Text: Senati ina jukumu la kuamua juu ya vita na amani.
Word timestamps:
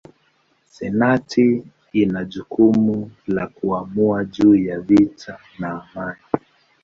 Senati 0.65 1.63
ina 1.93 2.23
jukumu 2.25 3.11
la 3.27 3.47
kuamua 3.47 4.25
juu 4.25 4.55
ya 4.55 4.79
vita 4.79 5.37
na 5.59 5.83
amani. 5.95 6.19